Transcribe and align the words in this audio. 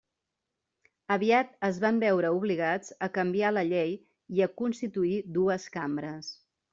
Aviat 1.15 1.51
es 1.67 1.75
van 1.83 1.99
veure 2.03 2.31
obligats 2.37 2.95
a 3.07 3.11
canviar 3.17 3.51
la 3.53 3.63
llei 3.73 3.93
i 4.39 4.43
a 4.47 4.51
constituir 4.63 5.21
dues 5.37 5.69
cambres. 5.77 6.31